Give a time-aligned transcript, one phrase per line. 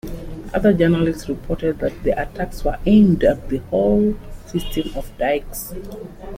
[0.51, 4.15] Other journalists reported that the attacks were "aimed at the whole
[4.47, 5.75] system of dikes".